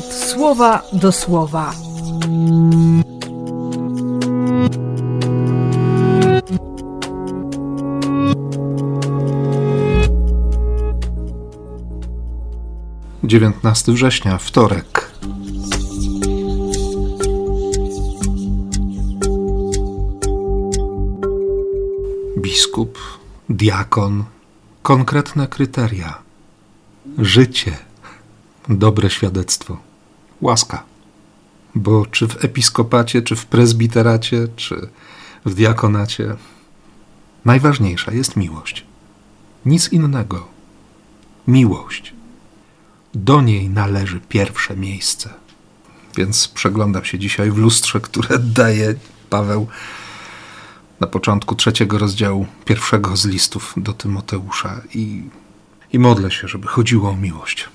słowa 0.00 0.82
do 0.92 1.12
słowa. 1.12 1.72
Dziewiętnasty 13.24 13.92
września, 13.92 14.38
wtorek. 14.38 15.10
Biskup, 22.38 22.98
diakon, 23.48 24.24
konkretne 24.82 25.48
kryteria. 25.48 26.18
Życie, 27.18 27.76
dobre 28.68 29.10
świadectwo, 29.10 29.78
łaska. 30.40 30.82
Bo 31.74 32.06
czy 32.06 32.28
w 32.28 32.44
episkopacie, 32.44 33.22
czy 33.22 33.36
w 33.36 33.46
prezbiteracie, 33.46 34.48
czy 34.56 34.88
w 35.44 35.54
diakonacie, 35.54 36.36
najważniejsza 37.44 38.12
jest 38.12 38.36
miłość. 38.36 38.84
Nic 39.66 39.92
innego. 39.92 40.46
Miłość. 41.46 42.14
Do 43.14 43.40
niej 43.40 43.68
należy 43.68 44.20
pierwsze 44.20 44.76
miejsce. 44.76 45.34
Więc 46.16 46.48
przeglądam 46.48 47.04
się 47.04 47.18
dzisiaj 47.18 47.50
w 47.50 47.58
lustrze, 47.58 48.00
które 48.00 48.38
daje 48.62 48.94
Paweł 49.30 49.66
na 51.00 51.06
początku 51.06 51.54
trzeciego 51.54 51.98
rozdziału 51.98 52.46
pierwszego 52.64 53.16
z 53.16 53.26
listów 53.26 53.74
do 53.76 53.92
Tymoteusza 53.92 54.80
i, 54.94 55.22
i 55.92 55.98
modlę 55.98 56.30
się, 56.30 56.48
żeby 56.48 56.68
chodziło 56.68 57.10
o 57.10 57.16
miłość. 57.16 57.68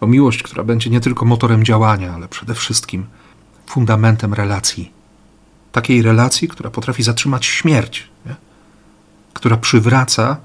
O 0.00 0.06
miłość, 0.06 0.42
która 0.42 0.64
będzie 0.64 0.90
nie 0.90 1.00
tylko 1.00 1.24
motorem 1.24 1.64
działania, 1.64 2.14
ale 2.14 2.28
przede 2.28 2.54
wszystkim 2.54 3.06
fundamentem 3.66 4.34
relacji. 4.34 4.92
Takiej 5.72 6.02
relacji, 6.02 6.48
która 6.48 6.70
potrafi 6.70 7.02
zatrzymać 7.02 7.46
śmierć, 7.46 8.08
nie? 8.26 8.36
która 9.32 9.56
przywraca 9.56 10.36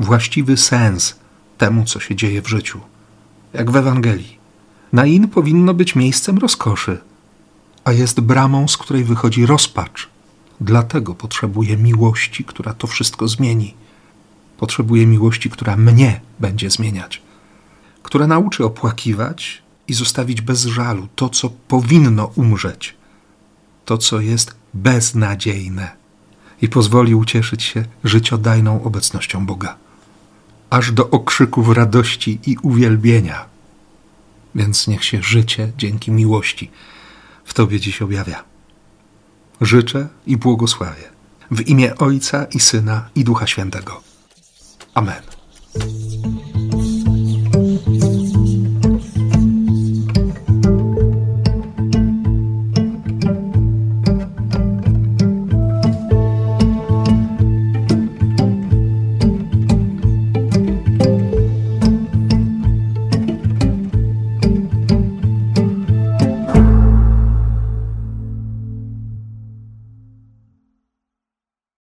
właściwy 0.00 0.56
sens 0.56 1.16
temu, 1.58 1.84
co 1.84 2.00
się 2.00 2.16
dzieje 2.16 2.42
w 2.42 2.48
życiu. 2.48 2.80
Jak 3.52 3.70
w 3.70 3.76
Ewangelii. 3.76 4.38
Nain 4.92 5.28
powinno 5.28 5.74
być 5.74 5.94
miejscem 5.94 6.38
rozkoszy, 6.38 6.98
a 7.84 7.92
jest 7.92 8.20
bramą, 8.20 8.68
z 8.68 8.76
której 8.76 9.04
wychodzi 9.04 9.46
rozpacz 9.46 10.14
Dlatego 10.60 11.14
potrzebuję 11.14 11.76
miłości, 11.76 12.44
która 12.44 12.74
to 12.74 12.86
wszystko 12.86 13.28
zmieni. 13.28 13.74
Potrzebuję 14.58 15.06
miłości, 15.06 15.50
która 15.50 15.76
mnie 15.76 16.20
będzie 16.40 16.70
zmieniać, 16.70 17.22
która 18.04 18.26
nauczy 18.26 18.64
opłakiwać 18.64 19.62
i 19.88 19.94
zostawić 19.94 20.40
bez 20.40 20.64
żalu 20.64 21.08
to, 21.14 21.28
co 21.28 21.50
powinno 21.50 22.30
umrzeć, 22.34 22.94
to, 23.84 23.98
co 23.98 24.20
jest 24.20 24.54
beznadziejne 24.74 25.96
i 26.62 26.68
pozwoli 26.68 27.14
ucieszyć 27.14 27.62
się 27.62 27.84
życiodajną 28.04 28.82
obecnością 28.82 29.46
Boga, 29.46 29.76
aż 30.70 30.92
do 30.92 31.10
okrzyków 31.10 31.68
radości 31.68 32.38
i 32.46 32.56
uwielbienia. 32.62 33.44
Więc 34.54 34.86
niech 34.88 35.04
się 35.04 35.22
życie 35.22 35.72
dzięki 35.78 36.10
miłości 36.10 36.70
w 37.44 37.54
Tobie 37.54 37.80
dziś 37.80 38.02
objawia 38.02 38.44
życzę 39.60 40.08
i 40.26 40.36
błogosławię. 40.36 41.14
W 41.50 41.60
imię 41.60 41.96
Ojca 41.96 42.44
i 42.44 42.60
Syna 42.60 43.08
i 43.14 43.24
Ducha 43.24 43.46
Świętego. 43.46 44.02
Amen. 44.94 45.33